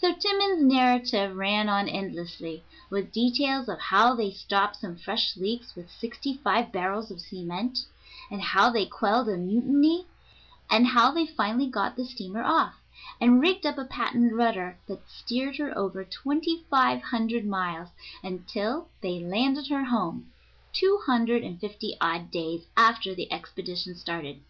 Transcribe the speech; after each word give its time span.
So 0.00 0.12
Timmans's 0.12 0.64
narrative 0.64 1.36
ran 1.36 1.68
on 1.68 1.88
endlessly, 1.88 2.64
with 2.90 3.12
details 3.12 3.68
of 3.68 3.78
how 3.78 4.12
they 4.16 4.32
stopped 4.32 4.80
some 4.80 4.96
fresh 4.96 5.36
leaks 5.36 5.76
with 5.76 5.88
sixty 5.88 6.34
five 6.38 6.72
barrels 6.72 7.12
of 7.12 7.20
cement, 7.20 7.86
and 8.28 8.42
how 8.42 8.70
they 8.70 8.86
quelled 8.86 9.28
a 9.28 9.36
mutiny 9.36 10.06
and 10.68 10.84
how 10.84 11.12
they 11.12 11.26
finally 11.26 11.68
got 11.68 11.94
the 11.94 12.04
steamer 12.04 12.42
off, 12.42 12.74
and 13.20 13.40
rigged 13.40 13.64
up 13.66 13.78
a 13.78 13.84
patent 13.84 14.34
rudder 14.34 14.78
that 14.88 15.08
steered 15.08 15.58
her 15.58 15.78
over 15.78 16.02
twenty 16.02 16.64
five 16.68 17.00
hundred 17.00 17.46
miles, 17.46 17.90
until 18.24 18.88
they 19.00 19.20
landed 19.20 19.68
her 19.68 19.84
home, 19.84 20.28
two 20.72 21.00
hundred 21.06 21.44
and 21.44 21.60
fifty 21.60 21.96
odd 22.00 22.32
days 22.32 22.66
after 22.76 23.14
the 23.14 23.32
expedition 23.32 23.94
started. 23.94 24.40